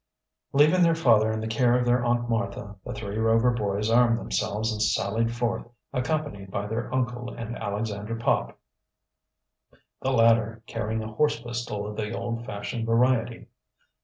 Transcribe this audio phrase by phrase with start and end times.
[0.51, 4.17] Leaving their father in the care of their Aunt Martha, the three Rover boys armed
[4.17, 8.57] themselves and sallied forth, accompanied by their uncle and Alexander Pop,
[10.01, 13.45] the latter carrying a horse pistol of the old fashioned variety.